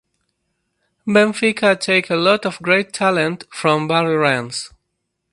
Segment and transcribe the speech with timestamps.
[1.07, 4.73] Benfica take a lot of great talent from Barreirense.